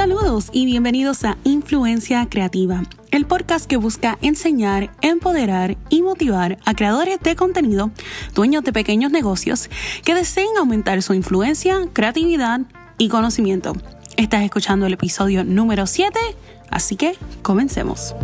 [0.00, 6.72] Saludos y bienvenidos a Influencia Creativa, el podcast que busca enseñar, empoderar y motivar a
[6.72, 7.90] creadores de contenido,
[8.34, 9.68] dueños de pequeños negocios
[10.02, 12.62] que deseen aumentar su influencia, creatividad
[12.96, 13.74] y conocimiento.
[14.16, 16.18] Estás escuchando el episodio número 7,
[16.70, 18.14] así que comencemos.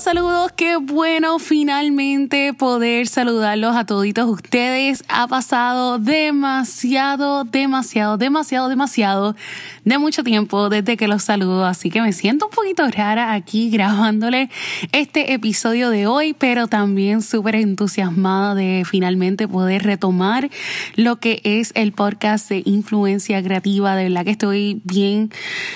[0.00, 5.04] Saludos, qué bueno finalmente poder saludarlos a toditos ustedes.
[5.08, 9.36] Ha pasado demasiado, demasiado, demasiado, demasiado
[9.84, 13.70] de mucho tiempo desde que los saludo, así que me siento un poquito rara aquí
[13.70, 14.48] grabándole
[14.92, 20.50] este episodio de hoy, pero también súper entusiasmada de finalmente poder retomar
[20.96, 23.96] lo que es el podcast de influencia creativa.
[23.96, 25.30] De verdad que estoy bien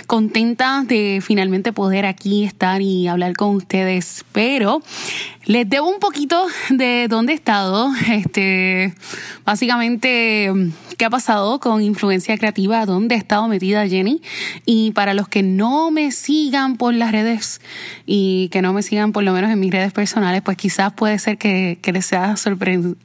[0.06, 4.80] contenta de finalmente poder aquí estar y hablar con ustedes, pero
[5.46, 8.94] les debo un poquito de dónde he estado, este,
[9.44, 10.52] básicamente
[10.96, 14.20] qué ha pasado con influencia creativa, dónde he estado metida Jenny.
[14.64, 17.60] Y para los que no me sigan por las redes
[18.06, 21.18] y que no me sigan por lo menos en mis redes personales, pues quizás puede
[21.18, 22.96] ser que, que les sea sorpresivo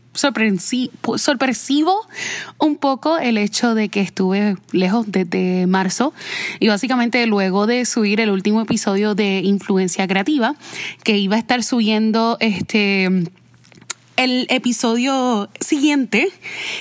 [2.58, 6.14] un poco el hecho de que estuve lejos desde marzo
[6.60, 10.56] y básicamente luego de subir el último episodio de Influencia Creativa
[11.04, 13.10] que iba a estar subiendo este
[14.18, 16.28] el episodio siguiente,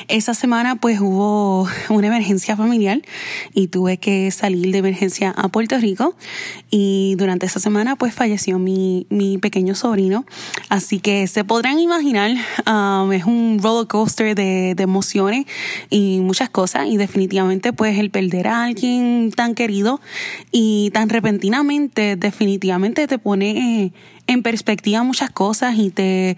[0.08, 3.00] esa semana pues hubo una emergencia familiar
[3.54, 6.14] y tuve que salir de emergencia a Puerto Rico
[6.70, 10.26] y durante esa semana pues falleció mi, mi pequeño sobrino.
[10.68, 12.32] Así que se podrán imaginar,
[12.66, 15.46] um, es un roller coaster de, de emociones
[15.88, 20.00] y muchas cosas y definitivamente pues el perder a alguien tan querido
[20.52, 23.94] y tan repentinamente definitivamente te pone
[24.26, 26.36] en perspectiva muchas cosas y te,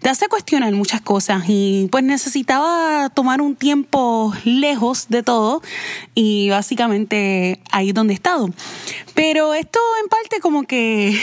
[0.00, 1.44] te hace cuestionar muchas cosas.
[1.48, 5.62] Y pues necesitaba tomar un tiempo lejos de todo
[6.14, 8.50] y básicamente ahí es donde he estado.
[9.14, 11.18] Pero esto en parte como que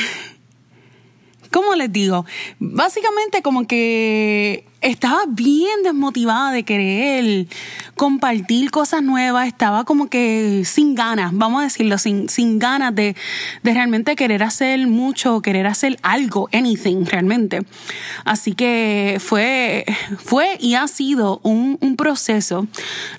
[1.52, 2.25] ¿cómo les digo?
[2.59, 7.47] Básicamente como que estaba bien desmotivada de querer
[7.96, 13.16] compartir cosas nuevas, estaba como que sin ganas, vamos a decirlo, sin, sin ganas de,
[13.63, 17.62] de realmente querer hacer mucho, querer hacer algo, anything realmente.
[18.24, 19.86] Así que fue,
[20.24, 22.68] fue y ha sido un, un proceso,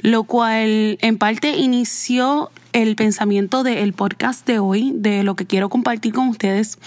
[0.03, 2.51] lo cual en parte inició
[2.83, 6.79] el pensamiento del podcast de hoy, de lo que quiero compartir con ustedes,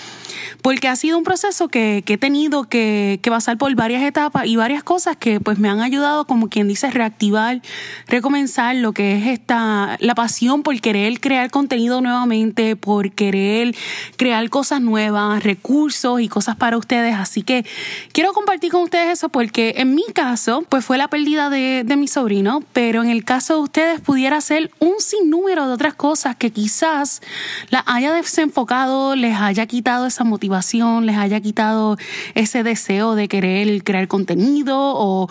[0.61, 4.45] porque ha sido un proceso que, que he tenido que, que, pasar por varias etapas
[4.45, 7.61] y varias cosas que pues me han ayudado, como quien dice, reactivar,
[8.07, 13.75] recomenzar lo que es esta, la pasión por querer crear contenido nuevamente, por querer
[14.15, 17.15] crear cosas nuevas, recursos y cosas para ustedes.
[17.15, 17.65] Así que
[18.13, 21.97] quiero compartir con ustedes eso porque en mi caso, pues fue la pérdida de, de
[21.97, 26.35] mi sobrino, pero en el caso de ustedes pudiera ser un sinnúmero de otras cosas
[26.35, 27.23] que quizás
[27.71, 31.97] la haya desenfocado, les haya quitado esa motivación, les haya quitado
[32.35, 35.27] ese deseo de querer crear contenido o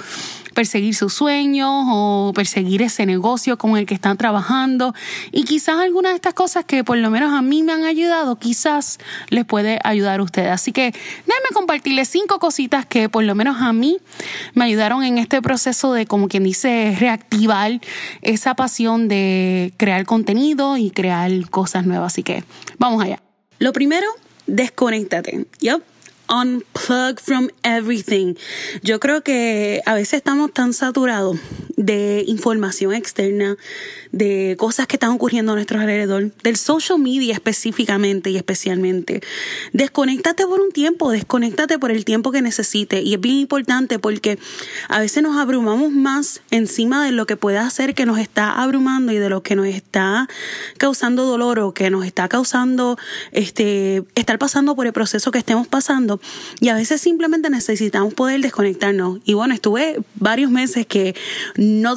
[0.61, 4.95] perseguir sus sueños o perseguir ese negocio con el que están trabajando.
[5.33, 8.37] Y quizás algunas de estas cosas que por lo menos a mí me han ayudado,
[8.37, 8.99] quizás
[9.31, 10.51] les puede ayudar a ustedes.
[10.51, 10.93] Así que
[11.27, 14.01] déjenme compartirles cinco cositas que por lo menos a mí
[14.53, 17.81] me ayudaron en este proceso de, como quien dice, reactivar
[18.21, 22.13] esa pasión de crear contenido y crear cosas nuevas.
[22.13, 22.45] Así que
[22.77, 23.23] vamos allá.
[23.59, 24.09] Lo primero,
[24.47, 25.47] desconéctate.
[25.61, 25.90] Yep
[26.31, 28.37] unplug from everything.
[28.83, 31.37] Yo creo que a veces estamos tan saturados
[31.81, 33.57] de información externa,
[34.13, 39.23] de cosas que están ocurriendo a nuestro alrededor, del social media específicamente y especialmente.
[39.73, 43.01] Desconéctate por un tiempo, desconéctate por el tiempo que necesite.
[43.01, 44.39] Y es bien importante porque
[44.89, 49.13] a veces nos abrumamos más encima de lo que puede hacer que nos está abrumando
[49.13, 50.29] y de lo que nos está
[50.77, 52.99] causando dolor o que nos está causando
[53.33, 56.21] este, estar pasando por el proceso que estemos pasando
[56.61, 59.21] y a veces simplemente necesitamos poder desconectarnos.
[59.25, 61.15] Y bueno, estuve varios meses que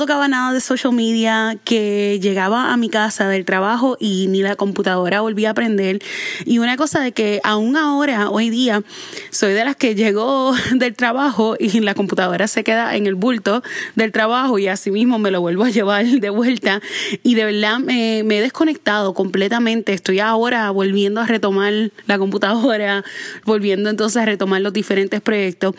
[0.03, 4.55] tocaba nada de social media, que llegaba a mi casa del trabajo y ni la
[4.55, 5.99] computadora volvía a aprender.
[6.45, 8.83] Y una cosa de que aún ahora, hoy día,
[9.29, 13.63] soy de las que llegó del trabajo y la computadora se queda en el bulto
[13.95, 16.81] del trabajo y así mismo me lo vuelvo a llevar de vuelta.
[17.23, 19.93] Y de verdad me, me he desconectado completamente.
[19.93, 21.73] Estoy ahora volviendo a retomar
[22.07, 23.03] la computadora,
[23.45, 25.75] volviendo entonces a retomar los diferentes proyectos.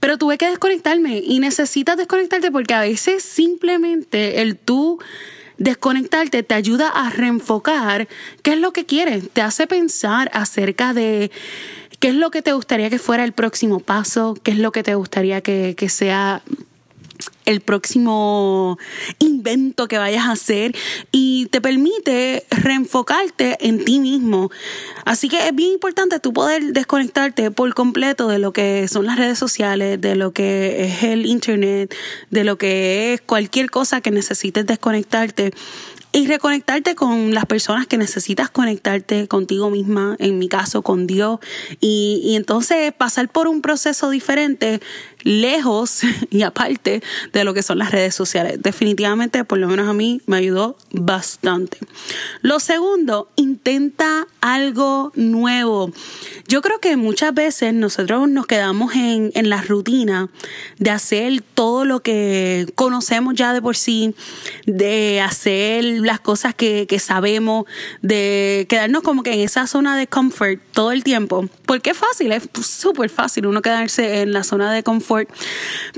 [0.00, 4.98] Pero tuve que desconectarme y necesitas desconectarte porque a veces simplemente el tú
[5.58, 8.08] desconectarte te ayuda a reenfocar
[8.42, 11.30] qué es lo que quieres, te hace pensar acerca de
[11.98, 14.82] qué es lo que te gustaría que fuera el próximo paso, qué es lo que
[14.82, 16.42] te gustaría que, que sea
[17.46, 18.78] el próximo
[19.18, 20.76] invento que vayas a hacer
[21.12, 24.50] y te permite reenfocarte en ti mismo.
[25.04, 29.16] Así que es bien importante tú poder desconectarte por completo de lo que son las
[29.16, 31.94] redes sociales, de lo que es el internet,
[32.30, 35.52] de lo que es cualquier cosa que necesites desconectarte
[36.16, 41.40] y reconectarte con las personas que necesitas conectarte contigo misma, en mi caso con Dios,
[41.78, 44.80] y, entonces pasar por un proceso diferente
[45.24, 47.02] lejos y aparte
[47.34, 48.62] de lo que son las redes sociales.
[48.62, 51.78] Definitivamente, por lo menos a mí, me ayudó bastante.
[52.40, 55.92] Lo segundo, intenta algo nuevo.
[56.48, 60.30] Yo creo que muchas veces nosotros nos quedamos en, en la rutina
[60.78, 64.14] de hacer todo lo que conocemos ya de por sí,
[64.64, 67.66] de hacer las cosas que, que sabemos,
[68.02, 71.48] de quedarnos como que en esa zona de comfort todo el tiempo.
[71.66, 75.28] Porque es fácil, es súper fácil uno quedarse en la zona de confort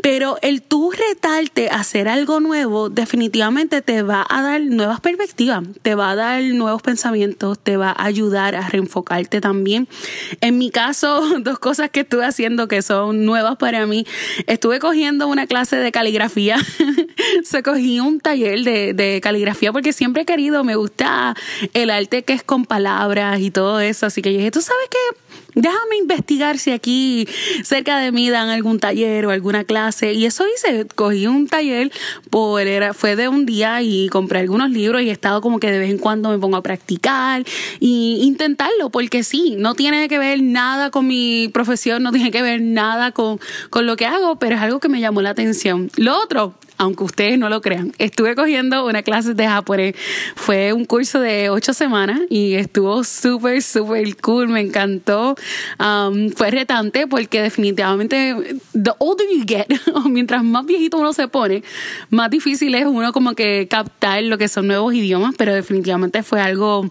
[0.03, 5.65] pero el tú retarte a hacer algo nuevo definitivamente te va a dar nuevas perspectivas,
[5.83, 9.89] te va a dar nuevos pensamientos, te va a ayudar a reenfocarte también.
[10.41, 14.07] En mi caso, dos cosas que estuve haciendo que son nuevas para mí.
[14.47, 16.57] Estuve cogiendo una clase de caligrafía.
[17.45, 21.35] Se cogí un taller de, de caligrafía porque siempre he querido, me gusta
[21.75, 24.07] el arte que es con palabras y todo eso.
[24.07, 25.19] Así que yo dije, ¿tú sabes qué?
[25.55, 27.29] Déjame investigar si aquí
[27.65, 30.13] cerca de mí dan algún taller o alguna clase.
[30.13, 31.91] Y eso hice, cogí un taller,
[32.31, 35.71] por, era, fue de un día y compré algunos libros y he estado como que
[35.71, 37.45] de vez en cuando me pongo a practicar
[37.81, 42.43] y intentarlo, porque sí, no tiene que ver nada con mi profesión, no tiene que
[42.43, 43.41] ver nada con,
[43.71, 45.91] con lo que hago, pero es algo que me llamó la atención.
[45.97, 47.93] Lo otro, aunque ustedes no lo crean.
[47.99, 49.95] Estuve cogiendo una clase de japonés.
[50.37, 54.49] Fue un curso de ocho semanas y estuvo súper, súper cool.
[54.49, 55.28] Me encantó.
[55.79, 58.35] Um, fue retante porque definitivamente,
[58.73, 59.67] the older you get,
[60.07, 61.63] mientras más viejito uno se pone,
[62.11, 66.41] más difícil es uno como que captar lo que son nuevos idiomas, pero definitivamente fue
[66.41, 66.89] algo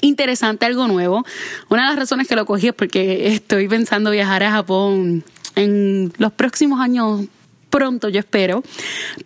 [0.00, 1.24] interesante, algo nuevo.
[1.68, 5.24] Una de las razones que lo cogí es porque estoy pensando viajar a Japón
[5.54, 7.26] en los próximos años
[7.70, 8.62] pronto, yo espero.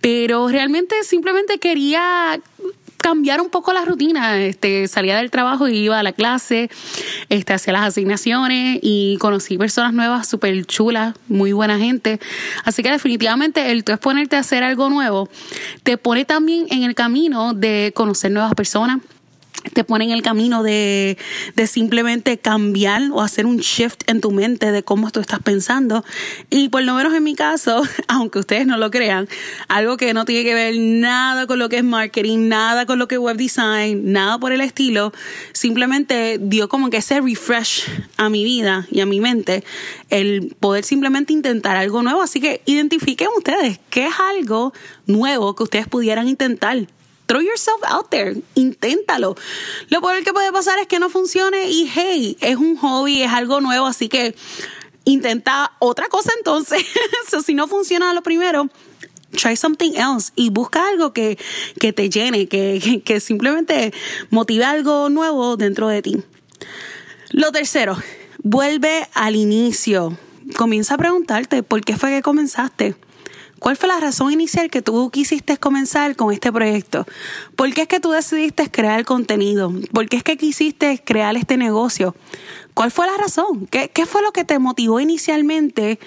[0.01, 2.41] Pero realmente simplemente quería
[3.01, 4.39] cambiar un poco la rutina.
[4.39, 6.71] Este, salía del trabajo y iba a la clase,
[7.29, 12.21] este, hacía las asignaciones y conocí personas nuevas súper chulas, muy buena gente.
[12.65, 15.29] Así que definitivamente el tú exponerte a hacer algo nuevo
[15.83, 18.99] te pone también en el camino de conocer nuevas personas
[19.73, 21.19] te pone en el camino de,
[21.55, 26.05] de, simplemente cambiar o hacer un shift en tu mente de cómo tú estás pensando.
[26.49, 29.29] Y por lo menos en mi caso, aunque ustedes no lo crean,
[29.69, 33.09] algo que no tiene que ver nada con lo que es marketing, nada con lo
[33.09, 35.13] que es web design, nada por el estilo,
[35.53, 37.85] simplemente dio como que ese refresh
[38.17, 39.65] a mi vida y a mi mente,
[40.09, 42.23] el poder simplemente intentar algo nuevo.
[42.23, 44.73] Así que identifiquen ustedes qué es algo
[45.07, 46.87] nuevo que ustedes pudieran intentar
[47.31, 49.37] throw yourself out there, inténtalo.
[49.89, 53.31] Lo peor que puede pasar es que no funcione y hey, es un hobby, es
[53.31, 54.35] algo nuevo, así que
[55.05, 56.85] intenta otra cosa entonces.
[57.47, 58.69] si no funciona lo primero,
[59.31, 61.39] try something else y busca algo que,
[61.79, 63.95] que te llene, que, que simplemente
[64.31, 66.17] motive algo nuevo dentro de ti.
[67.31, 67.97] Lo tercero,
[68.43, 70.19] vuelve al inicio.
[70.57, 72.97] Comienza a preguntarte por qué fue que comenzaste.
[73.61, 77.07] ¿Cuál fue la razón inicial que tú quisiste comenzar con este proyecto?
[77.57, 79.71] ¿Por qué es que tú decidiste crear contenido?
[79.93, 82.17] ¿Por qué es que quisiste crear este negocio?
[82.73, 83.67] ¿Cuál fue la razón?
[83.67, 86.01] ¿Qué, fue lo que te motivó inicialmente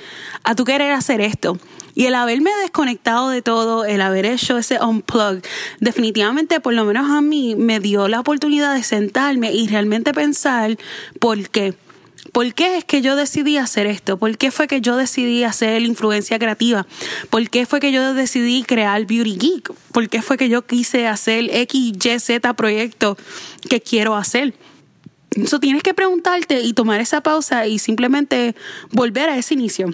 [0.43, 1.59] a tu querer hacer esto?
[1.93, 5.43] Y el haberme desconectado de todo, el haber hecho ese unplug,
[5.79, 10.75] definitivamente, por lo menos a mí, me dio la oportunidad de sentarme y realmente pensar
[11.19, 11.75] por qué.
[12.31, 14.17] ¿Por qué es que yo decidí hacer esto?
[14.17, 16.87] ¿Por qué fue que yo decidí hacer influencia creativa?
[17.29, 19.73] ¿Por qué fue que yo decidí crear Beauty Geek?
[19.91, 23.17] ¿Por qué fue que yo quise hacer X, Y, Z proyecto
[23.69, 24.53] que quiero hacer?
[25.31, 28.55] Eso tienes que preguntarte y tomar esa pausa y simplemente
[28.91, 29.93] volver a ese inicio.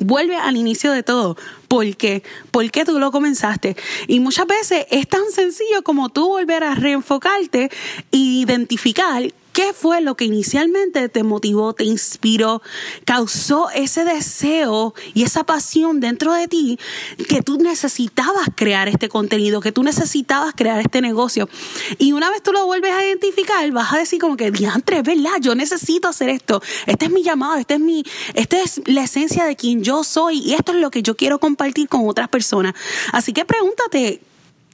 [0.00, 1.36] Vuelve al inicio de todo.
[1.68, 2.22] ¿Por qué?
[2.50, 3.76] ¿Por qué tú lo comenzaste?
[4.08, 7.70] Y muchas veces es tan sencillo como tú volver a reenfocarte
[8.12, 12.60] e identificar ¿Qué fue lo que inicialmente te motivó, te inspiró,
[13.06, 16.78] causó ese deseo y esa pasión dentro de ti
[17.26, 21.48] que tú necesitabas crear este contenido, que tú necesitabas crear este negocio?
[21.96, 25.40] Y una vez tú lo vuelves a identificar, vas a decir como que, diantre, ¿verdad?
[25.40, 26.60] Yo necesito hacer esto.
[26.84, 30.38] Este es mi llamado, este es mi, esta es la esencia de quien yo soy
[30.40, 32.74] y esto es lo que yo quiero compartir con otras personas.
[33.10, 34.20] Así que pregúntate,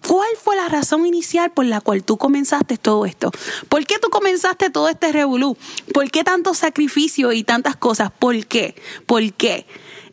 [0.06, 3.30] ¿Cuál fue la razón inicial por la cual tú comenzaste todo esto?
[3.68, 5.56] ¿Por qué tú comenzaste todo este revolú?
[5.94, 8.10] ¿Por qué tanto sacrificio y tantas cosas?
[8.10, 8.74] ¿Por qué?
[9.06, 9.66] ¿Por qué?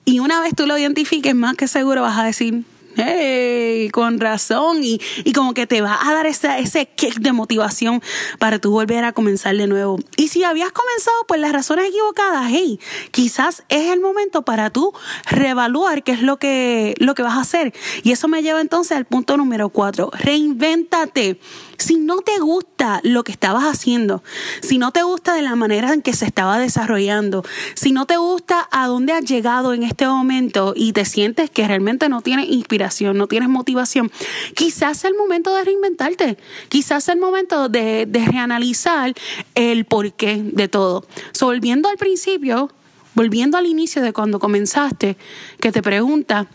[0.06, 2.64] Y una vez tú lo identifiques, más que seguro vas a decir,
[3.00, 7.32] hey, con razón, y, y como que te va a dar ese, ese kick de
[7.32, 8.02] motivación
[8.40, 10.00] para tú volver a comenzar de nuevo.
[10.18, 12.80] Y si habías comenzado por las razones equivocadas, hey,
[13.12, 14.94] quizás es el momento para tú
[15.30, 17.74] reevaluar qué es lo que, lo que vas a hacer.
[18.04, 21.40] Y eso me lleva entonces al punto número cuatro, reinvéntate.
[21.78, 24.22] Si no te gusta lo que estabas haciendo,
[24.62, 28.18] si no te gusta de la manera en que se estaba desarrollando, si no te
[28.18, 32.50] gusta a dónde has llegado en este momento y te sientes que realmente no tienes
[32.50, 34.12] inspiración, no tienes motivación,
[34.56, 36.38] quizás es el momento de reinventarte,
[36.70, 39.14] quizás es el momento de, de reanalizar
[39.56, 41.06] el porqué de todo.
[41.32, 42.72] So, volviendo al principio,
[43.16, 45.18] volviendo al inicio de cuando comenzaste,
[45.60, 46.48] que te pregunta,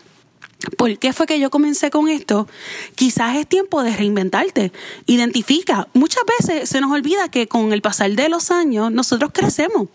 [0.76, 2.48] ¿Por qué fue que yo comencé con esto?
[2.94, 4.72] Quizás es tiempo de reinventarte.
[5.06, 5.88] Identifica.
[5.92, 9.88] Muchas veces se nos olvida que con el pasar de los años nosotros crecemos.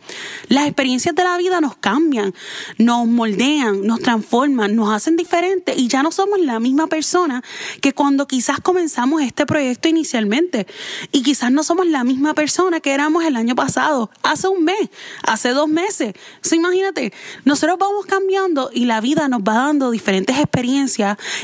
[0.48, 2.34] Las experiencias de la vida nos cambian,
[2.78, 7.44] nos moldean, nos transforman, nos hacen diferentes y ya no somos la misma persona
[7.82, 10.68] que cuando quizás comenzamos este proyecto inicialmente.
[11.12, 14.90] Y quizás no somos la misma persona que éramos el año pasado, hace un mes,
[15.24, 16.14] hace dos meses.
[16.52, 17.14] imagínate,
[17.46, 20.59] nosotros vamos cambiando y la vida nos va dando diferentes experiencias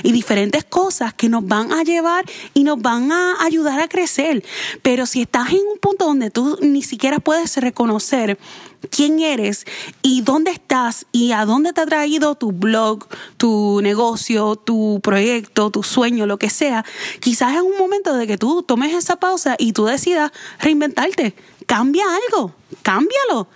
[0.04, 4.44] y diferentes cosas que nos van a llevar y nos van a ayudar a crecer.
[4.82, 8.38] Pero si estás en un punto donde tú ni siquiera puedes reconocer
[8.92, 9.66] quién eres
[10.02, 13.08] y dónde estás y a dónde te ha traído tu blog,
[13.38, 16.86] tu negocio, tu proyecto, tu sueño, lo que sea,
[17.20, 21.34] quizás es un momento de que tú tomes esa pausa y tú decidas reinventarte.
[21.66, 22.54] Cambia algo,
[22.84, 23.48] cámbialo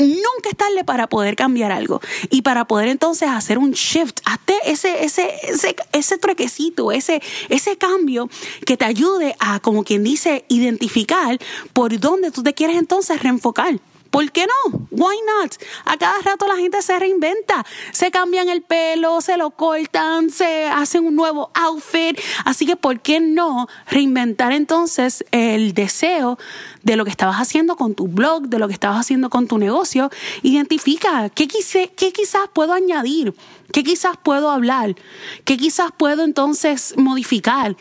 [0.00, 4.54] nunca es tarde para poder cambiar algo y para poder entonces hacer un shift, hazte
[4.64, 8.28] ese, ese, ese, ese trequecito, ese, ese cambio
[8.66, 11.38] que te ayude a, como quien dice, identificar
[11.72, 13.80] por dónde tú te quieres entonces reenfocar.
[14.14, 14.86] ¿Por qué no?
[14.92, 15.56] Why not?
[15.84, 20.66] A cada rato la gente se reinventa, se cambian el pelo, se lo cortan, se
[20.66, 22.16] hacen un nuevo outfit.
[22.44, 26.38] Así que, ¿por qué no reinventar entonces el deseo
[26.84, 29.58] de lo que estabas haciendo con tu blog, de lo que estabas haciendo con tu
[29.58, 30.10] negocio?
[30.42, 33.34] Identifica qué, quise, qué quizás puedo añadir,
[33.72, 34.94] qué quizás puedo hablar,
[35.44, 37.76] qué quizás puedo entonces modificar.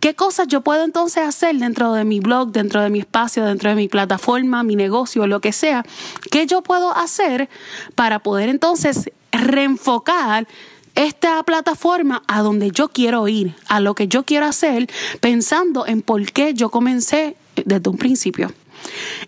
[0.00, 3.70] ¿Qué cosas yo puedo entonces hacer dentro de mi blog, dentro de mi espacio, dentro
[3.70, 5.84] de mi plataforma, mi negocio, lo que sea?
[6.30, 7.48] ¿Qué yo puedo hacer
[7.94, 10.46] para poder entonces reenfocar
[10.94, 14.88] esta plataforma a donde yo quiero ir, a lo que yo quiero hacer,
[15.20, 18.52] pensando en por qué yo comencé desde un principio?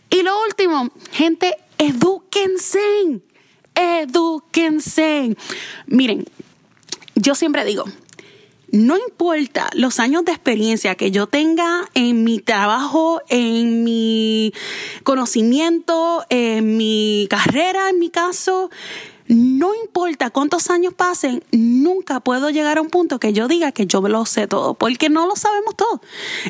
[0.08, 3.20] Y lo último, gente, edúquense,
[3.74, 5.36] edúquense.
[5.86, 6.26] Miren,
[7.14, 7.84] yo siempre digo,
[8.72, 14.52] no importa los años de experiencia que yo tenga en mi trabajo, en mi
[15.02, 18.70] conocimiento, en mi carrera, en mi caso,
[19.30, 23.86] no importa cuántos años pasen, nunca puedo llegar a un punto que yo diga que
[23.86, 26.02] yo lo sé todo, porque no lo sabemos todo.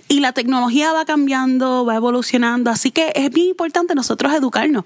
[0.08, 4.84] Y la tecnología va cambiando, va evolucionando, así que es bien importante nosotros educarnos.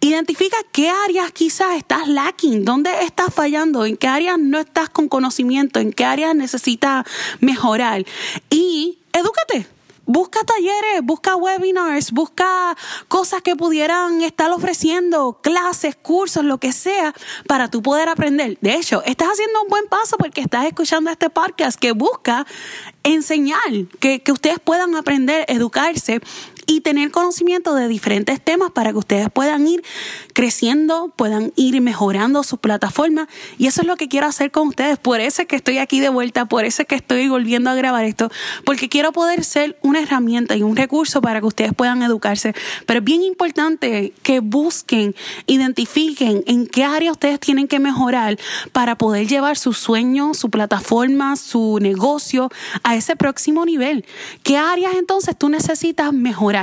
[0.00, 5.08] Identifica qué áreas quizás estás lacking, dónde estás fallando, en qué áreas no estás con
[5.08, 7.06] conocimiento, en qué áreas necesitas
[7.40, 8.04] mejorar
[8.50, 9.66] y edúcate
[10.06, 12.76] Busca talleres, busca webinars, busca
[13.08, 17.14] cosas que pudieran estar ofreciendo, clases, cursos, lo que sea,
[17.46, 18.58] para tú poder aprender.
[18.60, 22.46] De hecho, estás haciendo un buen paso porque estás escuchando este podcast que busca
[23.02, 23.58] enseñar,
[24.00, 26.20] que, que ustedes puedan aprender, educarse
[26.66, 29.82] y tener conocimiento de diferentes temas para que ustedes puedan ir
[30.32, 33.28] creciendo, puedan ir mejorando su plataforma.
[33.58, 34.98] Y eso es lo que quiero hacer con ustedes.
[34.98, 37.74] Por eso es que estoy aquí de vuelta, por eso es que estoy volviendo a
[37.74, 38.30] grabar esto,
[38.64, 42.54] porque quiero poder ser una herramienta y un recurso para que ustedes puedan educarse.
[42.86, 45.14] Pero es bien importante que busquen,
[45.46, 48.38] identifiquen en qué área ustedes tienen que mejorar
[48.72, 52.50] para poder llevar su sueño, su plataforma, su negocio
[52.82, 54.04] a ese próximo nivel.
[54.42, 56.53] ¿Qué áreas entonces tú necesitas mejorar?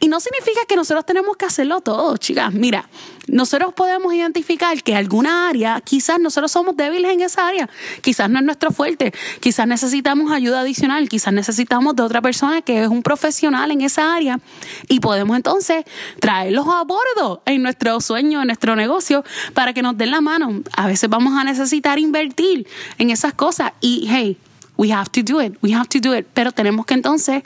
[0.00, 2.52] Y no significa que nosotros tenemos que hacerlo todo, chicas.
[2.52, 2.88] Mira,
[3.28, 7.68] nosotros podemos identificar que alguna área, quizás nosotros somos débiles en esa área,
[8.00, 12.82] quizás no es nuestro fuerte, quizás necesitamos ayuda adicional, quizás necesitamos de otra persona que
[12.82, 14.40] es un profesional en esa área
[14.88, 15.84] y podemos entonces
[16.20, 20.62] traerlos a bordo en nuestro sueño, en nuestro negocio, para que nos den la mano.
[20.72, 22.66] A veces vamos a necesitar invertir
[22.96, 24.38] en esas cosas y hey,
[24.78, 27.42] we have to do it, we have to do it, pero tenemos que entonces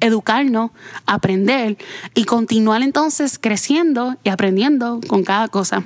[0.00, 0.70] educarnos,
[1.06, 1.76] aprender
[2.14, 5.82] y continuar entonces creciendo y aprendiendo con cada cosa.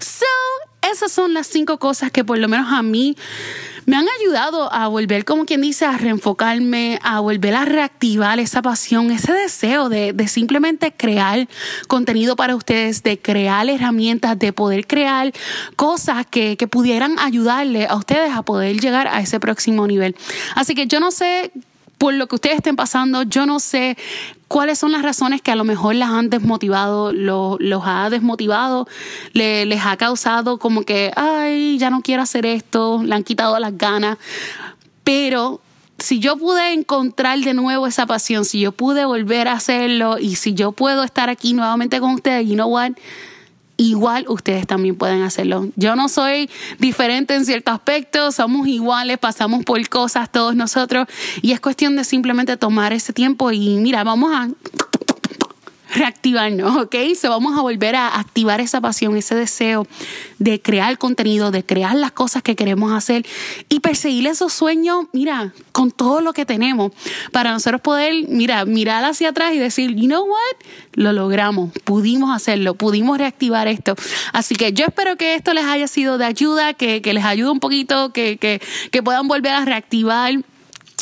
[0.00, 0.26] So,
[0.90, 3.16] esas son las cinco cosas que por lo menos a mí
[3.86, 8.62] me han ayudado a volver, como quien dice, a reenfocarme, a volver a reactivar esa
[8.62, 11.48] pasión, ese deseo de, simplemente crear
[11.88, 15.32] contenido para ustedes, de crear herramientas, de poder crear
[15.76, 20.14] cosas que, que pudieran ayudarle a ustedes a poder llegar a ese próximo nivel.
[20.54, 21.50] Así que yo no sé
[22.00, 23.98] por lo que ustedes estén pasando, yo no sé
[24.48, 28.88] cuáles son las razones que a lo mejor las han desmotivado, los, ha desmotivado,
[29.34, 33.76] les ha causado como que, ay, ya no quiero hacer esto, le han quitado las
[33.76, 34.16] ganas.
[35.04, 35.60] Pero
[35.98, 40.36] si yo pude encontrar de nuevo esa pasión, si yo pude volver a hacerlo y
[40.36, 42.92] si yo puedo estar aquí nuevamente con ustedes, you know what?
[43.80, 45.68] Igual ustedes también pueden hacerlo.
[45.74, 51.06] Yo no soy diferente en cierto aspecto, somos iguales, pasamos por cosas todos nosotros
[51.40, 54.48] y es cuestión de simplemente tomar ese tiempo y mira, vamos a
[55.94, 56.94] reactivarnos, ¿ok?
[57.14, 59.86] Se vamos a volver a activar esa pasión, ese deseo
[60.38, 63.26] de crear contenido, de crear las cosas que queremos hacer
[63.68, 66.92] y perseguir esos sueños, mira, con todo lo que tenemos,
[67.32, 72.34] para nosotros poder, mira, mirar hacia atrás y decir, you know what, lo logramos, pudimos
[72.34, 73.94] hacerlo, pudimos reactivar esto.
[74.32, 77.60] Así que yo espero que esto les haya sido de ayuda, que, les ayude un
[77.60, 80.34] poquito, que, que, que puedan volver a reactivar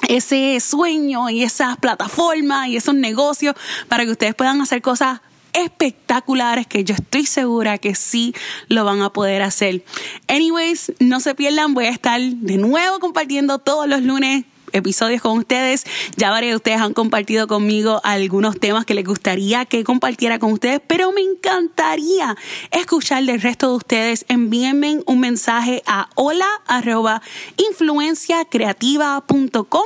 [0.09, 3.55] ese sueño y esas plataformas y esos negocios
[3.89, 5.21] para que ustedes puedan hacer cosas
[5.53, 8.35] espectaculares que yo estoy segura que sí
[8.69, 9.85] lo van a poder hacer.
[10.29, 15.39] Anyways, no se pierdan, voy a estar de nuevo compartiendo todos los lunes episodios con
[15.39, 15.85] ustedes.
[16.17, 20.53] Ya varios de ustedes han compartido conmigo algunos temas que les gustaría que compartiera con
[20.53, 22.37] ustedes, pero me encantaría
[22.71, 24.25] escuchar del resto de ustedes.
[24.29, 27.23] Envíenme un mensaje a hola arroba
[27.57, 29.85] influenciacreativa.com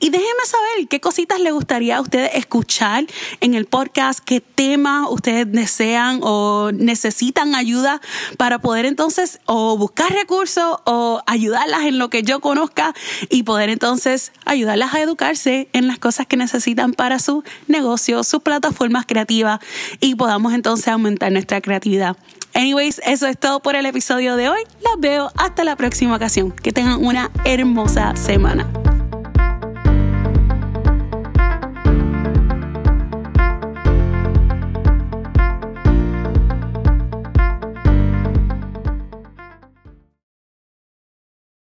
[0.00, 3.04] y déjenme saber qué cositas les gustaría a ustedes escuchar
[3.40, 8.00] en el podcast, qué temas ustedes desean o necesitan ayuda
[8.36, 12.94] para poder entonces o buscar recursos o ayudarlas en lo que yo conozca
[13.28, 18.42] y poder entonces ayudarlas a educarse en las cosas que necesitan para su negocio, sus
[18.42, 19.60] plataformas creativas
[20.00, 22.16] y podamos entonces aumentar nuestra creatividad.
[22.54, 24.60] Anyways, eso es todo por el episodio de hoy.
[24.82, 26.52] Las veo hasta la próxima ocasión.
[26.52, 28.68] Que tengan una hermosa semana.